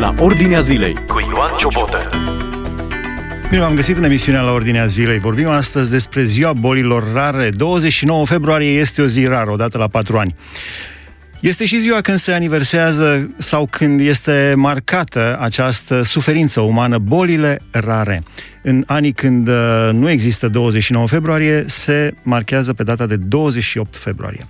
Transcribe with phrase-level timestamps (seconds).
[0.00, 2.10] la Ordinea Zilei cu Ioan Ciobotă.
[3.48, 5.18] Bine v-am găsit în emisiunea la Ordinea Zilei.
[5.18, 7.50] Vorbim astăzi despre ziua bolilor rare.
[7.50, 10.34] 29 februarie este o zi rară, odată la patru ani.
[11.40, 18.22] Este și ziua când se aniversează sau când este marcată această suferință umană, bolile rare.
[18.62, 24.46] În anii când uh, nu există 29 februarie, se marchează pe data de 28 februarie.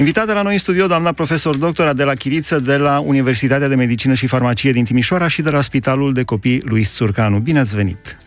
[0.00, 4.14] Invitată la noi în studio, doamna profesor doctor Adela Chiriță de la Universitatea de Medicină
[4.14, 7.38] și Farmacie din Timișoara și de la Spitalul de Copii Luis Țurcanu.
[7.38, 8.18] Bine ați venit!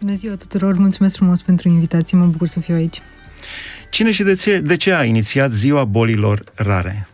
[0.00, 3.00] Bună ziua tuturor, mulțumesc frumos pentru invitație, mă bucur să fiu aici.
[3.90, 7.08] Cine și de ce, de ce a inițiat Ziua Bolilor Rare?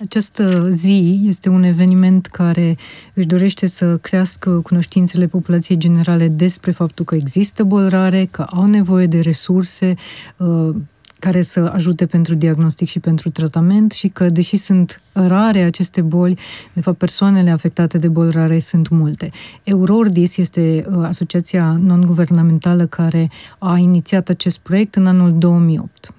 [0.00, 2.76] Această zi este un eveniment care
[3.14, 8.66] își dorește să crească cunoștințele populației generale despre faptul că există boli rare, că au
[8.66, 9.94] nevoie de resurse
[10.36, 10.74] uh,
[11.22, 16.38] care să ajute pentru diagnostic și pentru tratament și că, deși sunt rare aceste boli,
[16.72, 19.30] de fapt persoanele afectate de boli rare sunt multe.
[19.62, 26.12] Eurordis este uh, asociația non-guvernamentală care a inițiat acest proiect în anul 2008.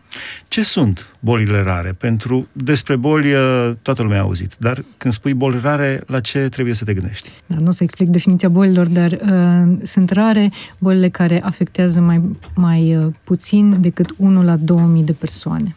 [0.48, 1.96] Ce sunt bolile rare?
[1.98, 6.40] Pentru despre boli uh, toată lumea a auzit, dar când spui boli rare, la ce
[6.40, 7.30] trebuie să te gândești?
[7.46, 12.38] Da, nu o să explic definiția bolilor, dar uh, sunt rare bolile care afectează mai,
[12.56, 15.76] mai uh, puțin decât 1 la 2000 de persoane.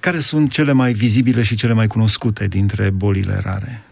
[0.00, 3.82] Care sunt cele mai vizibile și cele mai cunoscute dintre bolile rare?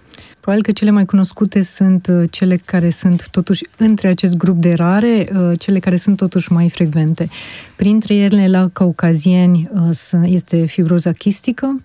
[0.47, 4.75] Probabil că cele mai cunoscute sunt uh, cele care sunt totuși între acest grup de
[4.75, 7.29] rare, uh, cele care sunt totuși mai frecvente.
[7.77, 11.81] Printre ele, la caucazieni, uh, este fibroza chistică,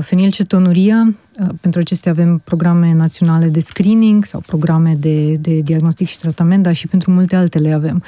[0.00, 1.14] fenilcetonuria,
[1.60, 6.74] pentru acestea avem programe naționale de screening sau programe de, de diagnostic și tratament, dar
[6.74, 8.02] și pentru multe altele avem.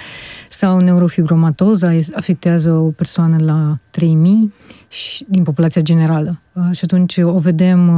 [0.48, 4.52] Sau neurofibromatoza afectează o persoană la 3000
[4.94, 6.40] și, din populația generală.
[6.72, 7.90] Și atunci o vedem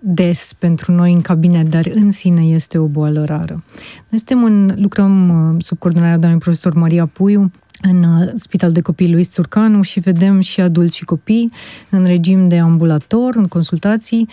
[0.00, 3.64] des pentru noi în cabinet, dar în sine este o boală rară.
[4.08, 7.50] Noi suntem în, lucrăm sub coordonarea doamnei profesor Maria Puiu
[7.82, 11.52] în uh, Spital de Copii Luis Țurcanu și vedem și adulți și copii
[11.90, 14.28] în regim de ambulator, în consultații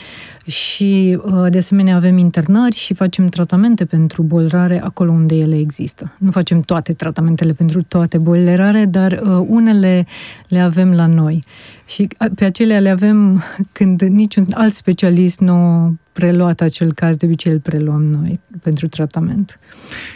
[0.46, 5.58] și uh, de asemenea avem internări și facem tratamente pentru boli rare acolo unde ele
[5.58, 6.14] există.
[6.18, 10.06] Nu facem toate tratamentele pentru toate bolile rare, dar uh, unele
[10.48, 11.44] le avem la noi.
[11.86, 13.44] Și pe acelea le avem
[13.78, 19.60] când niciun alt specialist nu preluat acel caz, de obicei îl preluăm noi pentru tratament.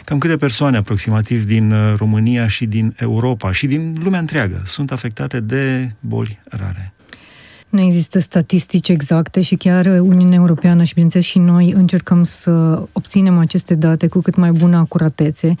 [0.04, 4.92] Cam câte persoane aproximativ din uh, România și din Europa și din lumea întreagă sunt
[4.92, 6.92] afectate de boli rare?
[7.74, 13.38] Nu există statistici exacte și chiar Uniunea Europeană și, bineînțeles, și noi încercăm să obținem
[13.38, 15.54] aceste date cu cât mai bună acuratețe,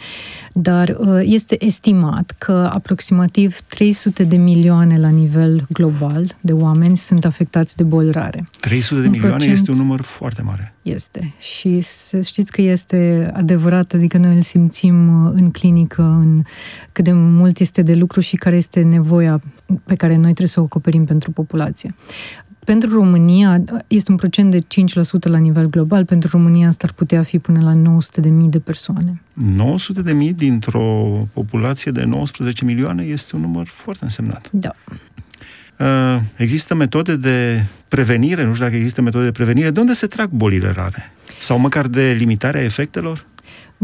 [0.52, 7.24] dar uh, este estimat că aproximativ 300 de milioane la nivel global de oameni sunt
[7.24, 8.48] afectați de boli rare.
[8.60, 10.74] 300 de un milioane procent este un număr foarte mare.
[10.82, 11.34] Este.
[11.38, 16.42] Și să știți că este adevărat, adică noi îl simțim uh, în clinică, în
[16.92, 19.40] cât de mult este de lucru și care este nevoia
[19.84, 21.94] pe care noi trebuie să o acoperim pentru populație.
[22.64, 24.64] Pentru România este un procent de 5%
[25.20, 29.22] la nivel global, pentru România asta ar putea fi până la 900.000 de persoane.
[30.30, 34.50] 900.000 dintr-o populație de 19 milioane este un număr foarte însemnat.
[34.52, 34.72] Da.
[35.78, 39.70] Uh, există metode de prevenire, nu știu dacă există metode de prevenire.
[39.70, 41.12] De unde se trag bolile rare?
[41.38, 43.26] Sau măcar de limitarea efectelor?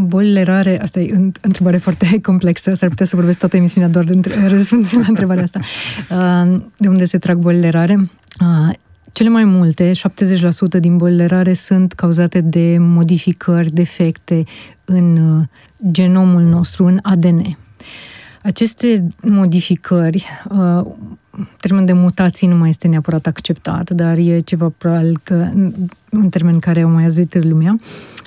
[0.06, 4.04] Bolile rare, asta e o întrebare foarte complexă, s-ar putea să vorbesc toată emisiunea doar
[4.04, 5.60] de răspuns la întrebarea asta.
[6.10, 8.10] Uh, de unde se trag bolile rare?
[8.40, 8.74] Uh,
[9.12, 9.92] cele mai multe, 70%
[10.80, 14.44] din bolile rare, sunt cauzate de modificări, defecte
[14.84, 15.46] în uh,
[15.90, 17.58] genomul nostru, în ADN.
[18.42, 20.26] Aceste modificări,
[21.60, 25.50] termenul de mutații nu mai este neapărat acceptat, dar e ceva probabil că
[26.10, 27.78] un termen care au mai auzit lumea,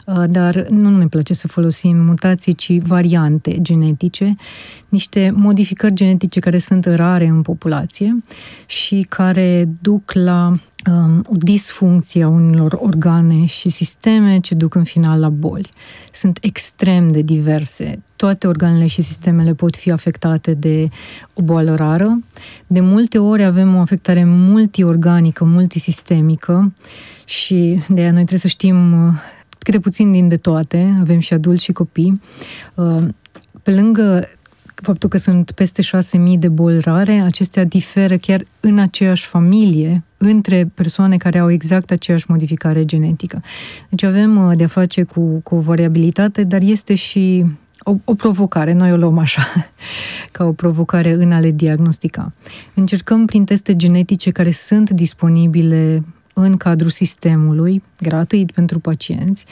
[0.06, 4.29] uh, dar nu ne place să folosim mutații, ci variante genetice,
[4.90, 8.24] niște modificări genetice care sunt rare în populație
[8.66, 10.62] și care duc la um,
[11.25, 15.69] o disfuncție a unor organe și sisteme ce duc în final la boli.
[16.12, 18.03] Sunt extrem de diverse.
[18.15, 20.89] Toate organele și sistemele pot fi afectate de
[21.33, 22.24] o boală rară.
[22.68, 26.74] De multe ori avem o afectare multiorganică, multisistemică
[27.25, 29.13] și de aia noi trebuie să știm uh,
[29.59, 32.21] câte puțin din de toate, avem și adulți și copii.
[32.75, 33.03] Uh,
[33.63, 34.27] pe lângă
[34.83, 40.71] faptul că sunt peste 6.000 de boli rare, acestea diferă chiar în aceeași familie, între
[40.74, 43.41] persoane care au exact aceeași modificare genetică.
[43.89, 47.45] Deci avem uh, de-a face cu, cu o variabilitate, dar este și
[47.80, 49.44] o, o provocare, noi o luăm așa,
[50.31, 52.33] ca o provocare în a le diagnostica.
[52.74, 56.03] Încercăm prin teste genetice care sunt disponibile
[56.33, 59.45] în cadrul sistemului, gratuit pentru pacienți,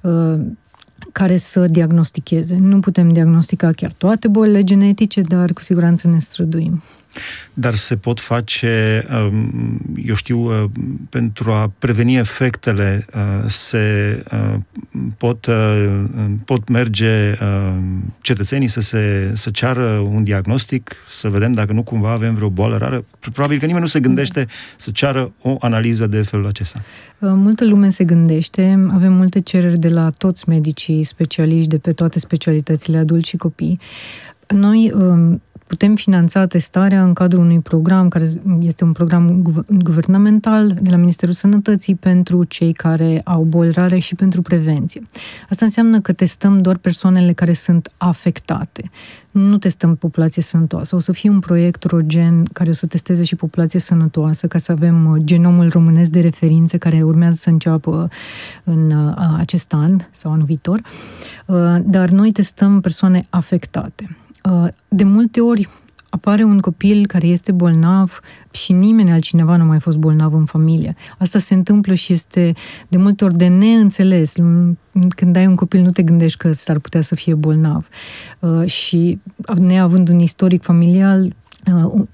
[0.00, 0.40] uh,
[1.18, 2.56] care să diagnosticheze.
[2.60, 6.82] Nu putem diagnostica chiar toate bolile genetice, dar cu siguranță ne străduim.
[7.54, 10.70] Dar se pot face, um, eu știu, uh,
[11.10, 14.54] pentru a preveni efectele, uh, se uh,
[15.16, 15.48] pot,
[16.44, 17.38] pot merge
[18.20, 22.76] cetățenii să se să ceară un diagnostic, să vedem dacă nu cumva avem vreo boală
[22.76, 23.04] rară.
[23.32, 24.46] Probabil că nimeni nu se gândește
[24.76, 26.82] să ceară o analiză de felul acesta.
[27.18, 32.18] Multă lume se gândește, avem multe cereri de la toți medicii specialiști de pe toate
[32.18, 33.78] specialitățile adulți și copii.
[34.48, 38.28] Noi um, putem finanța testarea în cadrul unui program care
[38.60, 39.42] este un program
[39.82, 45.02] guvernamental de la Ministerul Sănătății pentru cei care au boli rare și pentru prevenție.
[45.50, 48.90] Asta înseamnă că testăm doar persoanele care sunt afectate.
[49.30, 50.96] Nu testăm populație sănătoasă.
[50.96, 54.72] O să fie un proiect rogen care o să testeze și populație sănătoasă ca să
[54.72, 58.08] avem uh, genomul românesc de referință care urmează să înceapă
[58.64, 60.80] în uh, acest an sau anul viitor.
[61.46, 64.16] Uh, dar noi testăm persoane afectate.
[64.50, 65.68] Uh, de multe ori
[66.10, 70.44] apare un copil care este bolnav și nimeni altcineva nu a mai fost bolnav în
[70.44, 70.94] familie.
[71.18, 72.52] Asta se întâmplă și este
[72.88, 74.34] de multe ori de neînțeles.
[75.08, 77.88] Când ai un copil nu te gândești că s-ar putea să fie bolnav.
[78.38, 79.18] Uh, și
[79.56, 81.47] neavând un istoric familial, Uh,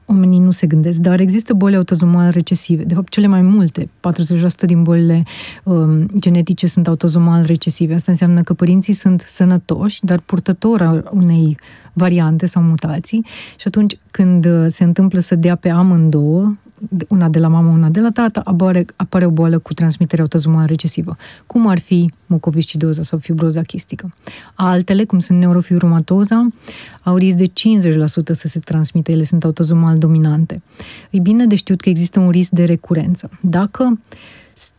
[0.07, 2.85] oamenii nu se gândesc, dar există boli autozomale recesive.
[2.85, 3.89] De fapt, cele mai multe, 40%
[4.67, 5.23] din bolile
[5.65, 7.95] um, genetice sunt autozomal recesive.
[7.95, 11.59] Asta înseamnă că părinții sunt sănătoși, dar purtători unei
[11.93, 13.25] variante sau mutații
[13.57, 16.57] și atunci când uh, se întâmplă să dea pe amândouă,
[17.09, 20.67] una de la mamă, una de la tată, apare, apare o boală cu transmitere autozomală
[20.67, 21.17] recesivă,
[21.47, 24.15] cum ar fi mucoviscidoza sau fibroza chistică.
[24.55, 26.49] Altele, cum sunt neurofibromatoza,
[27.03, 27.51] au risc de 50%
[28.31, 30.63] să se transmită, ele sunt autozomal dominante.
[31.11, 33.31] E bine de știut că există un risc de recurență.
[33.41, 33.99] Dacă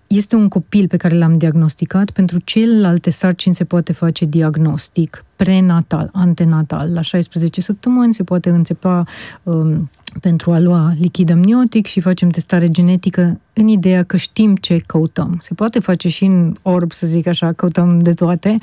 [0.07, 6.09] este un copil pe care l-am diagnosticat, pentru celelalte sarcini se poate face diagnostic prenatal,
[6.13, 6.93] antenatal.
[6.93, 9.03] La 16 săptămâni se poate înțepa
[9.43, 9.89] um,
[10.21, 15.37] pentru a lua lichid amniotic și facem testare genetică în ideea că știm ce căutăm.
[15.41, 18.57] Se poate face și în orb, să zic așa, căutăm de toate,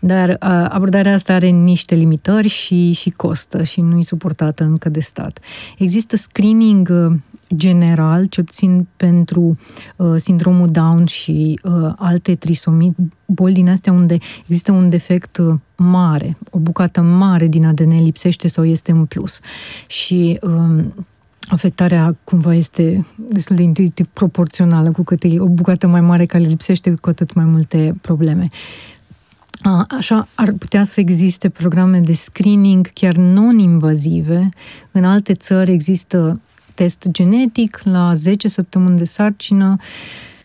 [0.00, 0.36] dar uh,
[0.68, 5.38] abordarea asta are niște limitări și, și costă și nu e suportată încă de stat.
[5.78, 7.12] Există screening uh,
[7.54, 9.58] general, ce puțin pentru
[9.96, 12.94] uh, sindromul Down și uh, alte trisomii,
[13.26, 18.48] boli din astea unde există un defect uh, mare, o bucată mare din ADN lipsește
[18.48, 19.40] sau este în plus.
[19.86, 20.84] Și uh,
[21.48, 26.44] afectarea cumva este destul de intuitiv proporțională cu cât e o bucată mai mare care
[26.44, 28.48] lipsește, cu atât mai multe probleme.
[29.88, 34.48] Așa ar putea să existe programe de screening chiar non-invazive.
[34.92, 36.40] În alte țări există
[36.74, 39.76] test genetic la 10 săptămâni de sarcină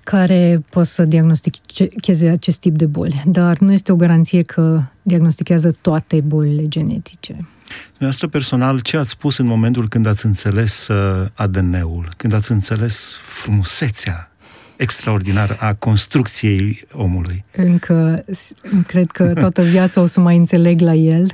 [0.04, 5.76] care poate să diagnosticheze acest tip de boli, dar nu este o garanție că diagnostichează
[5.82, 7.48] toate bolile genetice.
[7.88, 13.16] Dumneavoastră personal, ce ați spus în momentul când ați înțeles uh, ADN-ul, când ați înțeles
[13.22, 14.32] frumusețea
[14.76, 17.46] extraordinară a construcției omului?
[17.56, 18.26] Încă
[18.88, 21.28] cred că toată viața o să mai înțeleg la el,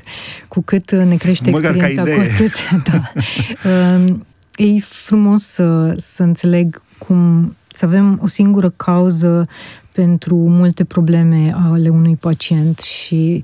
[0.47, 2.51] cu cât ne crește Măcar experiența, cu atât.
[2.91, 3.11] Da.
[4.59, 9.47] Um, e frumos să, să înțeleg cum să avem o singură cauză
[9.91, 13.43] pentru multe probleme ale unui pacient și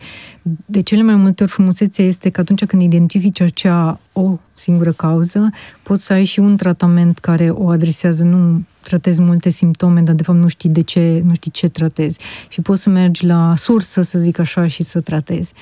[0.66, 5.50] de cele mai multe ori frumusețea este că atunci când identifici acea o singură cauză,
[5.84, 10.24] poți să ai și un tratament care o adresează, nu tratezi multe simptome, dar de
[10.24, 12.20] fapt nu știi de ce, nu știi ce tratezi.
[12.48, 15.54] Și poți să mergi la sursă, să zic așa, și să tratezi.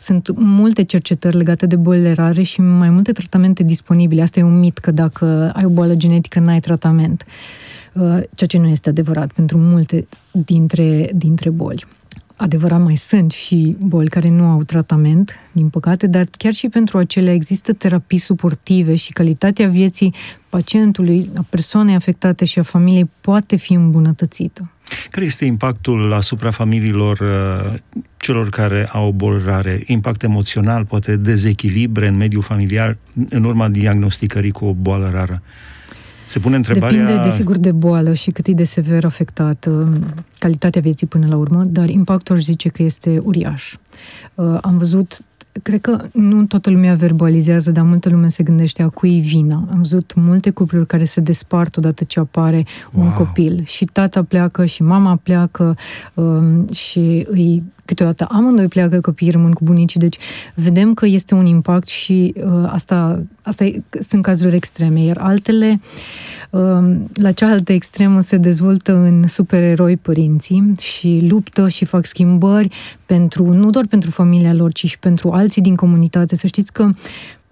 [0.00, 4.22] Sunt multe cercetări legate de bolile rare și mai multe tratamente disponibile.
[4.22, 7.24] Asta e un mit, că dacă ai o boală genetică, n-ai tratament.
[7.92, 8.02] Uh,
[8.34, 11.84] ceea ce nu este adevărat pentru multe dintre, dintre boli.
[12.36, 16.98] Adevărat, mai sunt și boli care nu au tratament, din păcate, dar chiar și pentru
[16.98, 20.14] acelea există terapii suportive și calitatea vieții
[20.48, 24.70] pacientului, a persoanei afectate și a familiei poate fi îmbunătățită.
[25.10, 27.78] Care este impactul asupra familiilor uh,
[28.16, 29.82] celor care au boli rare?
[29.86, 32.96] Impact emoțional, poate dezechilibre în mediul familiar
[33.28, 35.42] în urma diagnosticării cu o boală rară?
[36.32, 37.04] Se pune întrebarea...
[37.04, 40.00] Depinde, desigur, de boală și cât e de sever afectată
[40.38, 43.74] calitatea vieții până la urmă, dar impactul aș zice că este uriaș.
[44.34, 45.20] Uh, am văzut
[45.62, 49.68] cred că nu toată lumea verbalizează, dar multă lume se gândește a cui vina.
[49.70, 53.04] Am văzut multe cupluri care se despart odată ce apare wow.
[53.04, 55.76] un copil și tata pleacă și mama pleacă
[56.14, 57.62] um, și îi
[57.92, 60.18] câteodată amândoi pleacă, copiii rămân cu bunicii, deci
[60.54, 65.80] vedem că este un impact și uh, asta, asta e, sunt cazuri extreme, iar altele,
[66.50, 72.68] uh, la cealaltă extremă se dezvoltă în supereroi părinții și luptă și fac schimbări
[73.06, 76.36] pentru, nu doar pentru familia lor, ci și pentru alții din comunitate.
[76.36, 76.88] Să știți că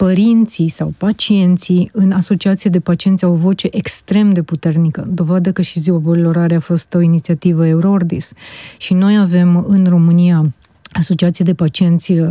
[0.05, 5.07] părinții sau pacienții în asociație de pacienți au o voce extrem de puternică.
[5.09, 8.33] Dovadă că și Ziua Bolilor Rare a fost o inițiativă Euroordis.
[8.79, 10.53] Și noi avem în România
[10.93, 12.29] asociație de pacienți uh,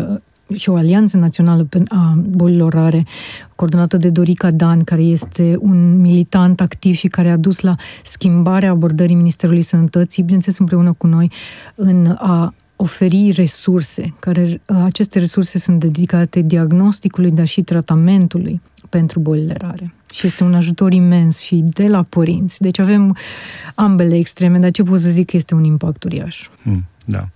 [0.56, 3.06] și o alianță națională a bolilor rare,
[3.56, 8.70] coordonată de Dorica Dan, care este un militant activ și care a dus la schimbarea
[8.70, 11.32] abordării Ministerului Sănătății, bineînțeles împreună cu noi,
[11.76, 19.19] în a oferi resurse, care uh, aceste resurse sunt dedicate diagnosticului, dar și tratamentului pentru
[19.19, 19.93] bolile rare.
[20.13, 22.62] Și este un ajutor imens și de la părinți.
[22.62, 23.17] Deci avem
[23.75, 26.48] ambele extreme, dar ce pot să zic că este un impact uriaș.
[26.63, 27.29] Hmm, da.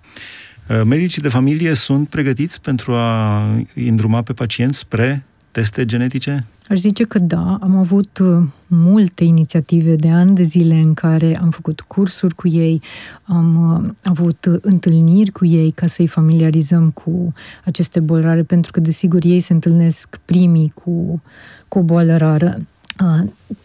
[0.69, 3.43] Uh, medicii de familie sunt pregătiți pentru a
[3.75, 6.45] îndruma pe pacienți spre teste genetice?
[6.69, 11.39] Aș zice că da, am avut uh, multe inițiative de ani de zile în care
[11.41, 12.81] am făcut cursuri cu ei,
[13.23, 17.33] am uh, avut uh, întâlniri cu ei ca să-i familiarizăm cu
[17.65, 21.21] aceste boli rare, pentru că, desigur, ei se întâlnesc primii cu,
[21.67, 22.61] cu o boală rară.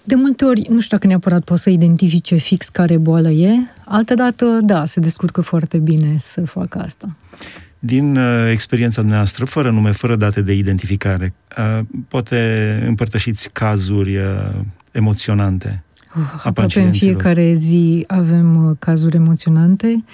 [0.02, 4.58] De multe ori, nu știu dacă neapărat poți să identifice fix care boală e, altădată,
[4.62, 7.16] da, se descurcă foarte bine să facă asta.
[7.78, 14.24] Din uh, experiența noastră, fără nume, fără date de identificare, uh, poate împărtășiți cazuri uh,
[14.92, 15.82] emoționante
[16.16, 20.04] uh, Aproape în fiecare zi avem uh, cazuri emoționante.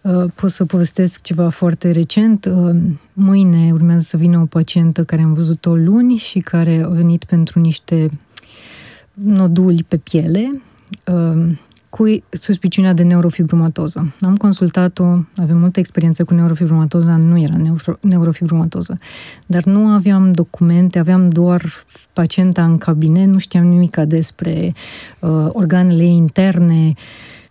[0.00, 2.44] Uh, pot să povestesc ceva foarte recent.
[2.44, 2.76] Uh,
[3.12, 7.60] mâine urmează să vină o pacientă care am văzut-o luni și care a venit pentru
[7.60, 8.10] niște
[9.12, 10.60] noduli pe piele.
[11.06, 11.56] Uh,
[11.94, 14.14] cu suspiciunea de neurofibromatoză.
[14.20, 15.04] Am consultat-o,
[15.36, 18.98] avem multă experiență cu neurofibromatoză, nu era neuro, neurofibromatoză,
[19.46, 21.62] dar nu aveam documente, aveam doar
[22.12, 24.72] pacienta în cabinet, nu știam nimic despre
[25.18, 26.92] uh, organele interne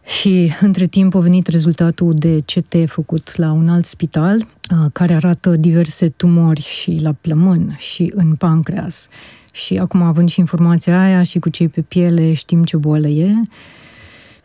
[0.05, 5.13] și între timp a venit rezultatul de CT făcut la un alt spital, uh, care
[5.13, 9.07] arată diverse tumori și la plămân și în pancreas.
[9.53, 13.33] Și acum, având și informația aia și cu cei pe piele, știm ce boală e,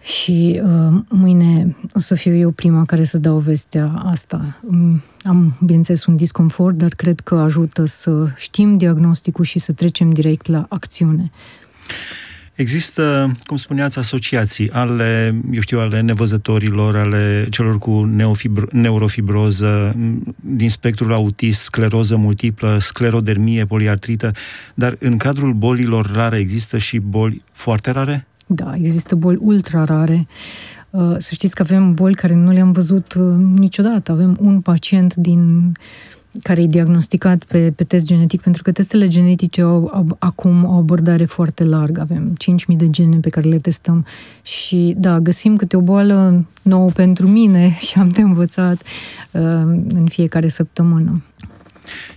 [0.03, 4.59] și uh, mâine o să fiu eu prima care să dau vestea asta.
[4.63, 10.11] Mm, am, bineînțeles, un disconfort, dar cred că ajută să știm diagnosticul și să trecem
[10.11, 11.31] direct la acțiune.
[12.59, 19.97] Există, cum spuneați, asociații ale, eu știu, ale nevăzătorilor, ale celor cu neofibro- neurofibroză,
[20.41, 24.33] din spectrul autist, scleroză multiplă, sclerodermie, poliartrită,
[24.75, 28.27] dar în cadrul bolilor rare există și boli foarte rare?
[28.51, 30.27] Da, există boli ultra rare.
[30.91, 34.13] Uh, să știți că avem boli care nu le-am văzut uh, niciodată.
[34.13, 35.73] Avem un pacient din
[36.43, 40.73] care e diagnosticat pe, pe test genetic, pentru că testele genetice au, au acum o
[40.73, 42.01] abordare foarte largă.
[42.01, 42.37] Avem
[42.73, 44.05] 5.000 de gene pe care le testăm
[44.43, 48.83] și, da, găsim câte o boală nouă pentru mine și am de învățat
[49.31, 49.41] uh,
[49.89, 51.23] în fiecare săptămână.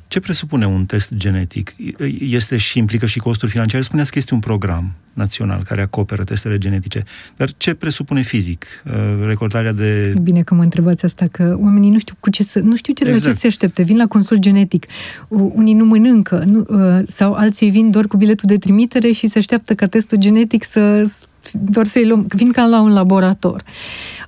[0.08, 1.76] Ce presupune un test genetic?
[2.20, 3.84] Este și implică și costuri financiare?
[3.84, 7.04] Spuneați că este un program național care acoperă testele genetice.
[7.38, 8.66] Dar ce presupune fizic?
[8.86, 8.92] Uh,
[9.28, 10.14] recordarea de...
[10.22, 13.04] Bine că mă întrebați asta, că oamenii nu știu cu ce să, nu știu ce,
[13.04, 13.24] exact.
[13.24, 13.40] la ce exact.
[13.40, 13.84] se aștepte.
[13.84, 14.86] Vin la consult genetic,
[15.28, 19.38] unii nu mănâncă, nu, uh, sau alții vin doar cu biletul de trimitere și se
[19.38, 21.12] așteaptă ca testul genetic să
[21.52, 23.64] doar să-i luăm, vin ca la un laborator.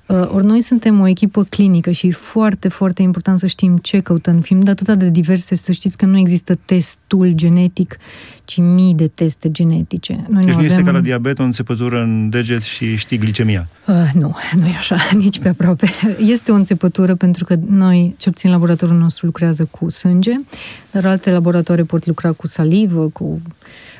[0.06, 4.00] Uh, ori noi suntem o echipă clinică și e foarte, foarte important să știm ce
[4.00, 4.40] căutăm.
[4.40, 7.96] Fiind de atât de diverse, să știți că nu există testul genetic,
[8.44, 10.20] ci mii de teste genetice.
[10.28, 10.70] Noi deci nu, avem...
[10.70, 13.68] este ca la diabet, o înțepătură în deget și știi glicemia?
[13.86, 15.88] Uh, nu, nu e așa, nici pe aproape.
[16.34, 20.32] Este o înțepătură pentru că noi, ce obțin laboratorul nostru, lucrează cu sânge,
[20.90, 23.40] dar alte laboratoare pot lucra cu salivă, cu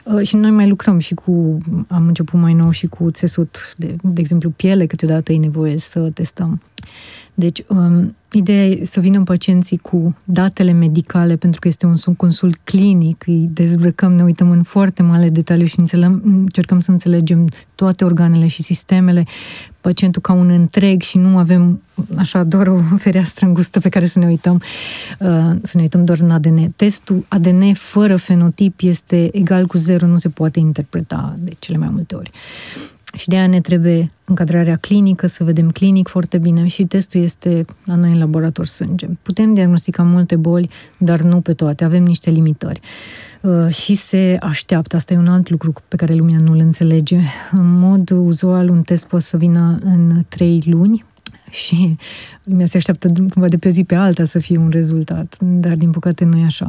[0.05, 1.59] Uh, și noi mai lucrăm și cu,
[1.89, 6.11] am început mai nou și cu țesut, de, de exemplu piele, câteodată e nevoie să
[6.15, 6.61] testăm.
[7.35, 12.57] Deci, um, ideea e să vină pacienții cu datele medicale, pentru că este un consult
[12.65, 18.05] clinic, îi dezbrăcăm, ne uităm în foarte mare detaliu și înțelegem, încercăm să înțelegem toate
[18.05, 19.25] organele și sistemele,
[19.81, 21.83] pacientul ca un întreg și nu avem
[22.17, 26.19] așa doar o fereastră îngustă pe care să ne uităm, uh, să ne uităm doar
[26.21, 26.73] în ADN.
[26.77, 31.89] Testul ADN fără fenotip este egal cu zero, nu se poate interpreta de cele mai
[31.89, 32.31] multe ori.
[33.15, 37.65] Și de aia ne trebuie încadrarea clinică, să vedem clinic foarte bine și testul este
[37.85, 39.07] la noi în laborator sânge.
[39.23, 42.81] Putem diagnostica multe boli, dar nu pe toate, avem niște limitări.
[43.41, 47.21] Uh, și se așteaptă, asta e un alt lucru pe care lumea nu-l înțelege.
[47.51, 51.05] În mod uzual, un test poate să vină în trei luni,
[51.51, 51.97] și
[52.45, 55.91] lumea se așteaptă cumva de pe zi pe alta să fie un rezultat, dar din
[55.91, 56.67] păcate nu e așa.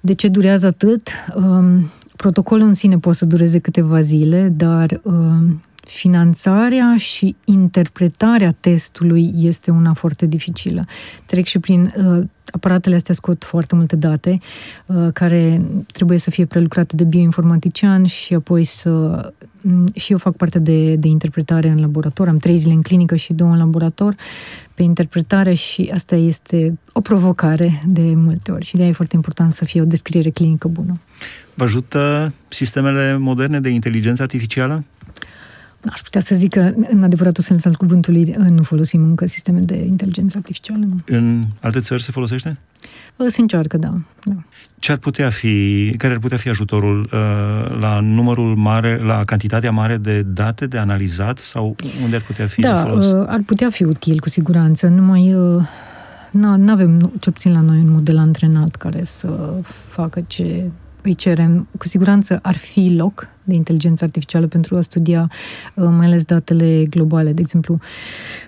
[0.00, 1.08] De ce durează atât?
[1.34, 9.32] Um, protocolul în sine poate să dureze câteva zile, dar um, finanțarea și interpretarea testului
[9.36, 10.84] este una foarte dificilă.
[11.26, 14.38] Trec și prin uh, aparatele astea scot foarte multe date
[14.86, 18.90] uh, care trebuie să fie prelucrate de bioinformatician și apoi să
[19.60, 23.16] mm, și eu fac parte de, de interpretare în laborator, am trei zile în clinică
[23.16, 24.14] și două în laborator
[24.74, 29.16] pe interpretare și asta este o provocare de multe ori și de aia e foarte
[29.16, 30.98] important să fie o descriere clinică bună.
[31.58, 34.84] Vă ajută sistemele moderne de inteligență artificială?
[35.92, 39.76] Aș putea să zic că, în adevăratul sens al cuvântului, nu folosim încă sisteme de
[39.76, 40.84] inteligență artificială.
[40.86, 40.96] Nu.
[41.06, 42.58] În alte țări se folosește?
[43.26, 43.94] Se încearcă, da.
[44.24, 44.34] da.
[44.78, 49.70] Ce ar putea fi, care ar putea fi ajutorul uh, la numărul mare, la cantitatea
[49.70, 53.12] mare de date de analizat sau unde ar putea fi da, de folos?
[53.12, 54.86] Uh, ar putea fi util, cu siguranță.
[54.86, 55.62] Numai uh,
[56.30, 59.52] nu avem, ce puțin la noi, un model antrenat care să
[59.88, 60.70] facă ce
[61.08, 65.30] îi cerem, cu siguranță ar fi loc de inteligență artificială pentru a studia
[65.74, 67.32] uh, mai ales datele globale.
[67.32, 67.78] De exemplu,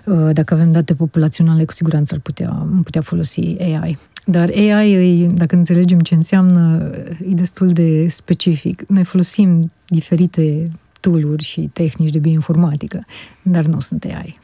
[0.05, 3.97] uh, dacă avem date populaționale, cu siguranță ar putea, putea folosi AI.
[4.25, 6.89] Dar AI, dacă înțelegem ce înseamnă,
[7.29, 8.83] e destul de specific.
[8.87, 10.67] Noi folosim diferite
[10.99, 12.99] tooluri și tehnici de bioinformatică,
[13.41, 14.39] dar nu sunt AI.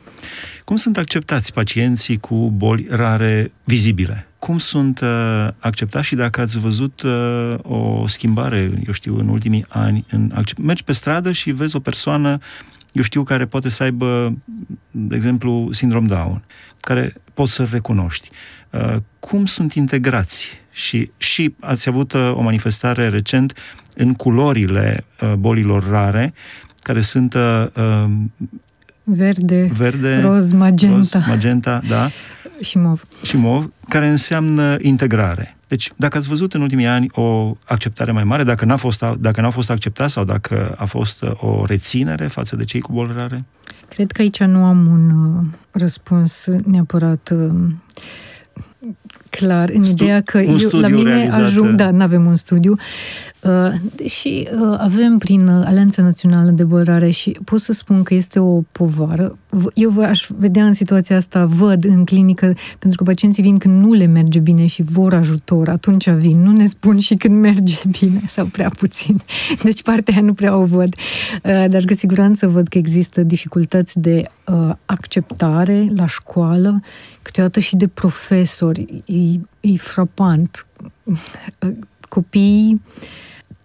[0.66, 4.28] Cum sunt acceptați pacienții cu boli rare vizibile?
[4.40, 9.66] Cum sunt uh, acceptați și dacă ați văzut uh, o schimbare, eu știu, în ultimii
[9.68, 10.06] ani?
[10.10, 10.62] În accept...
[10.62, 12.38] Mergi pe stradă și vezi o persoană,
[12.92, 14.38] eu știu, care poate să aibă,
[14.92, 16.44] de exemplu, sindrom Down,
[16.80, 18.30] care poți să-l recunoști.
[18.70, 20.50] Uh, cum sunt integrați?
[20.72, 23.58] Și, și ați avut uh, o manifestare recent
[23.96, 26.34] în culorile uh, bolilor rare,
[26.82, 28.10] care sunt uh, uh
[29.10, 30.96] Verde, verde roz, magenta.
[30.96, 32.10] Roz, magenta, da.
[32.60, 33.08] și mov.
[33.24, 35.58] Și mov, care înseamnă integrare.
[35.68, 39.42] Deci, dacă ați văzut în ultimii ani o acceptare mai mare, dacă n-a fost, dacă
[39.42, 43.14] n-a fost acceptat sau dacă a fost uh, o reținere față de cei cu boli
[43.16, 43.46] rare?
[43.90, 47.54] Cred că aici nu am un uh, răspuns neapărat uh,
[49.30, 51.42] clar, în Stu- ideea că eu, la mine realizat...
[51.42, 52.76] ajung, da, nu avem un studiu,
[53.42, 58.14] uh, și uh, avem prin uh, Alianța Națională de Bălrare și pot să spun că
[58.14, 59.38] este o povară.
[59.74, 62.46] Eu vă aș vedea în situația asta, văd în clinică,
[62.80, 66.42] pentru că pacienții vin când nu le merge bine și vor ajutor, atunci vin.
[66.42, 69.16] Nu ne spun și când merge bine sau prea puțin.
[69.64, 70.96] Deci partea aia nu prea o văd.
[71.44, 76.80] Uh, dar cu siguranță văd că există dificultăți de uh, acceptare la școală,
[77.22, 78.97] câteodată și de profesori.
[79.06, 80.66] E, e frapant.
[82.10, 82.82] Copiii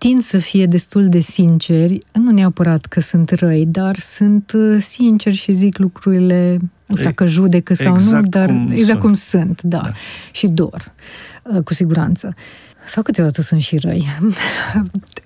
[0.08, 5.34] tind să fie destul de sinceri, nu neapărat că sunt răi, dar sunt uh, sinceri
[5.34, 9.00] și zic lucrurile, nu știu dacă judecă sau exact nu, dar cum exact sunt.
[9.00, 9.78] cum sunt, da.
[9.78, 9.90] da.
[10.32, 10.92] Și dor,
[11.42, 12.34] uh, cu siguranță.
[12.86, 14.06] Sau câteodată sunt și răi.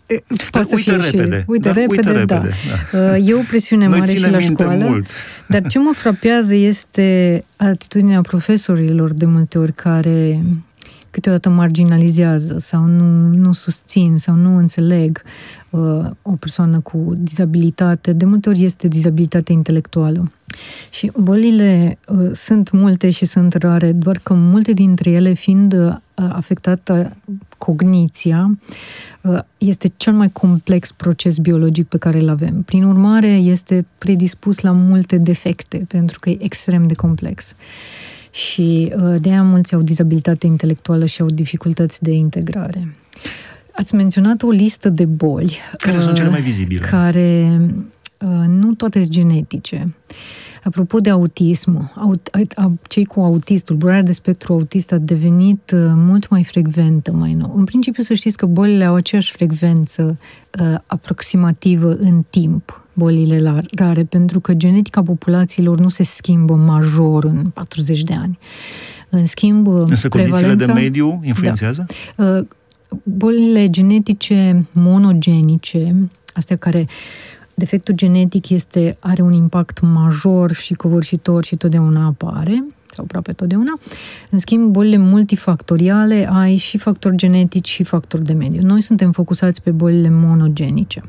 [0.50, 1.38] Poate să fie repede.
[1.38, 1.74] Și, uite, da?
[1.74, 2.18] repede, uite da.
[2.18, 2.54] repede,
[2.92, 2.98] da.
[2.98, 4.84] Uh, e o presiune Noi mare și la școală.
[4.84, 5.06] Mult.
[5.48, 10.42] Dar ce mă frapează este atitudinea profesorilor de multe ori care
[11.16, 15.22] câteodată marginalizează sau nu, nu susțin sau nu înțeleg
[15.70, 18.12] uh, o persoană cu dizabilitate.
[18.12, 20.32] De multe ori este dizabilitate intelectuală.
[20.90, 25.96] Și bolile uh, sunt multe și sunt rare, doar că multe dintre ele fiind uh,
[26.14, 27.16] afectată
[27.58, 28.58] cogniția,
[29.20, 32.62] uh, este cel mai complex proces biologic pe care îl avem.
[32.62, 37.54] Prin urmare, este predispus la multe defecte, pentru că e extrem de complex
[38.30, 42.96] și uh, de aia mulți au dizabilitate intelectuală și au dificultăți de integrare.
[43.72, 45.58] Ați menționat o listă de boli.
[45.76, 46.80] Care sunt cele mai vizibile?
[46.82, 47.60] Uh, care
[48.20, 49.84] uh, nu toate sunt genetice.
[50.66, 51.92] Apropo de autism,
[52.88, 57.54] cei cu autism, tulburarea de spectru autist a devenit mult mai frecventă mai nou.
[57.56, 60.18] În principiu să știți că bolile au aceeași frecvență
[60.86, 68.02] aproximativă în timp bolile rare, pentru că genetica populațiilor nu se schimbă major în 40
[68.02, 68.38] de ani.
[69.08, 71.86] În schimb, Însă condițiile de mediu influențează?
[72.16, 72.24] Da.
[72.24, 72.46] Uh,
[73.02, 76.86] bolile genetice monogenice, astea care
[77.56, 83.78] defectul genetic este, are un impact major și covârșitor și totdeauna apare, sau aproape totdeauna.
[84.30, 88.62] În schimb, bolile multifactoriale ai și factori genetici și factori de mediu.
[88.62, 91.02] Noi suntem focusați pe bolile monogenice.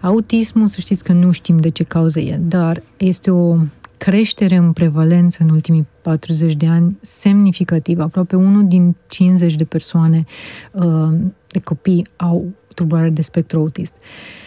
[0.00, 3.56] Autismul, să știți că nu știm de ce cauză e, dar este o
[3.98, 8.02] creștere în prevalență în ultimii 40 de ani semnificativă.
[8.02, 10.24] Aproape unul din 50 de persoane,
[10.72, 11.08] uh,
[11.46, 13.94] de copii, au tulburare de spectru autist.
[13.96, 14.41] Uh,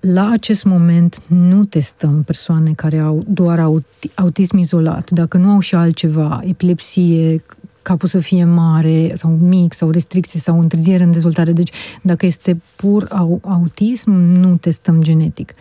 [0.00, 3.68] la acest moment nu testăm persoane care au doar
[4.14, 5.10] autism izolat.
[5.10, 7.42] Dacă nu au și altceva, epilepsie,
[7.82, 11.52] capul să fie mare sau mic sau restricție sau întârziere în dezvoltare.
[11.52, 13.08] Deci dacă este pur
[13.42, 15.54] autism, nu testăm genetic.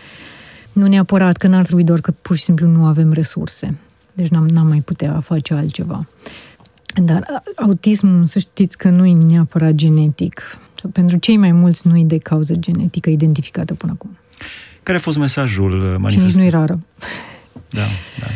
[0.73, 3.77] Nu neapărat că n-ar trebui doar că pur și simplu nu avem resurse.
[4.13, 6.07] Deci n-am, n-am mai putea face altceva.
[7.03, 10.59] Dar autismul, să știți că nu e neapărat genetic.
[10.91, 14.17] Pentru cei mai mulți nu e de cauză genetică identificată până acum.
[14.83, 16.11] Care a fost mesajul manifestat?
[16.11, 16.79] Și nici nu e rară.
[17.69, 17.87] Da,
[18.19, 18.27] da.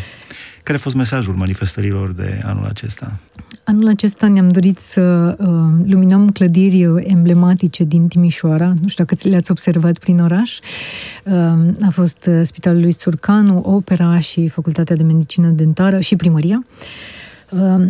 [0.64, 3.20] Care a fost mesajul manifestărilor de anul acesta?
[3.64, 5.48] Anul acesta ne-am dorit să uh,
[5.86, 8.72] luminăm clădiri emblematice din Timișoara.
[8.82, 10.60] Nu știu dacă le-ați observat prin oraș.
[11.24, 11.34] Uh,
[11.82, 16.66] a fost uh, Spitalul lui Țurcanu, Opera și Facultatea de Medicină Dentară și Primăria.
[17.50, 17.88] Uh,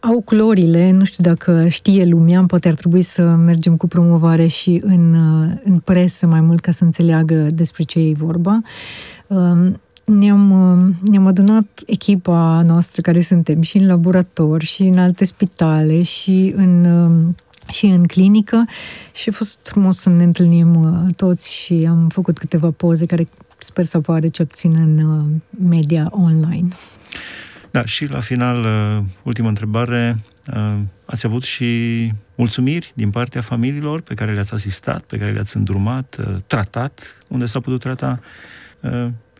[0.00, 4.80] au culorile, nu știu dacă știe lumea, poate ar trebui să mergem cu promovare și
[4.84, 8.60] în, uh, în presă mai mult ca să înțeleagă despre ce e vorba.
[9.26, 9.72] Uh,
[10.04, 16.02] ne-am, uh, ne-am adunat echipa noastră care suntem și în laborator, și în alte spitale,
[16.02, 17.34] și în, uh,
[17.72, 18.64] și în clinică
[19.12, 23.28] și a fost frumos să ne întâlnim uh, toți și am făcut câteva poze care
[23.58, 25.24] sper să apară ce puțin în
[25.68, 26.68] media online.
[27.74, 28.66] Da, și la final,
[29.22, 30.16] ultima întrebare,
[31.04, 36.16] ați avut și mulțumiri din partea familiilor pe care le-ați asistat, pe care le-ați îndrumat,
[36.46, 38.20] tratat, unde s-a putut trata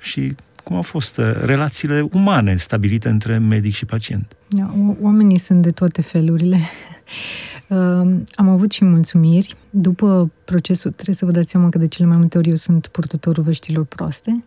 [0.00, 4.36] și cum au fost uh, relațiile umane stabilite între medic și pacient.
[4.48, 6.58] Da, oamenii sunt de toate felurile.
[7.68, 7.78] Uh,
[8.34, 9.54] am avut și mulțumiri.
[9.70, 12.86] După procesul, trebuie să vă dați seama că de cele mai multe ori eu sunt
[12.86, 14.44] purtătorul veștilor proaste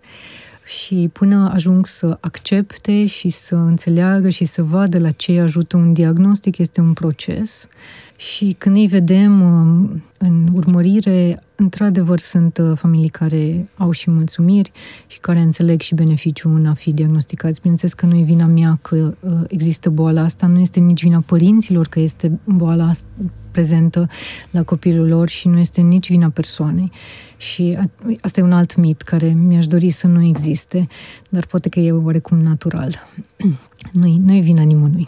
[0.68, 5.94] și până ajung să accepte și să înțeleagă și să vadă la ce ajută un
[5.94, 7.68] diagnostic, este un proces.
[8.16, 14.72] Și când îi vedem uh, în urmărire, într-adevăr sunt uh, familii care au și mulțumiri
[15.08, 17.60] și care înțeleg și beneficiul în a fi diagnosticați.
[17.62, 21.24] Bineînțeles că nu e vina mea că uh, există boala asta, nu este nici vina
[21.26, 23.08] părinților că este boala asta
[23.58, 24.10] prezentă
[24.50, 26.92] la copilul lor și nu este nici vina persoanei.
[27.38, 27.78] Și
[28.22, 30.88] asta e un alt mit care mi-aș dori să nu existe,
[31.30, 33.08] dar poate că e oarecum natural.
[34.00, 35.08] Nu-i, nu e vina nimănui.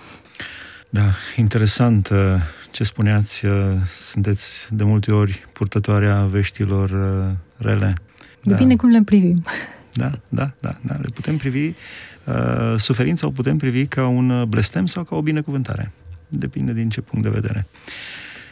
[0.90, 2.10] Da, interesant
[2.72, 3.52] ce spuneați, uh,
[3.86, 7.94] sunteți de multe ori purtătoarea veștilor uh, rele.
[8.44, 8.82] Depinde da.
[8.82, 9.44] cum le privim.
[9.94, 10.94] Da, da, da, da.
[10.94, 15.92] Le putem privi, uh, suferința o putem privi ca un blestem sau ca o binecuvântare.
[16.28, 17.68] Depinde din ce punct de vedere.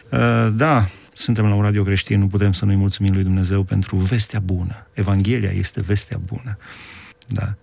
[0.10, 3.96] Uh, da, suntem la un radio creștin, nu putem să nu-i mulțumim lui Dumnezeu pentru
[3.96, 4.88] vestea bună.
[4.94, 6.58] Evanghelia este vestea bună.
[7.28, 7.56] Da.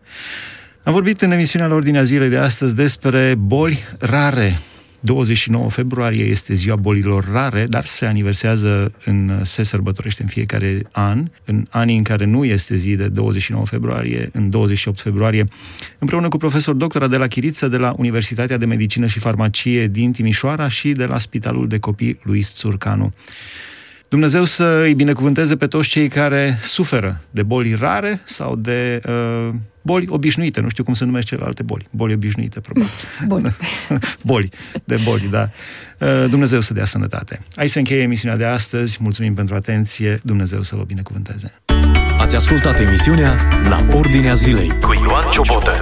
[0.82, 4.58] Am vorbit în emisiunea la Ordinea Zilei de astăzi despre boli rare,
[5.04, 11.30] 29 februarie este ziua bolilor rare, dar se aniversează în, se sărbătorește în fiecare an,
[11.44, 15.44] în anii în care nu este zi de 29 februarie, în 28 februarie,
[15.98, 17.02] împreună cu profesor dr.
[17.02, 21.68] Adela Chiriță de la Universitatea de Medicină și Farmacie din Timișoara și de la Spitalul
[21.68, 23.12] de Copii Luis Țurcanu.
[24.14, 29.54] Dumnezeu să îi binecuvânteze pe toți cei care suferă de boli rare sau de uh,
[29.82, 31.86] boli obișnuite, nu știu cum se numesc celelalte boli.
[31.90, 32.90] Boli obișnuite, probabil.
[33.32, 33.54] boli.
[34.30, 34.48] boli,
[34.84, 35.50] de boli, da.
[35.98, 37.40] Uh, Dumnezeu să dea sănătate.
[37.54, 38.98] Aici se încheie emisiunea de astăzi.
[39.00, 40.20] Mulțumim pentru atenție.
[40.22, 41.52] Dumnezeu să vă binecuvânteze.
[42.18, 45.72] Ați ascultat emisiunea La Ordinea Zilei cu Ioan Ciobotă.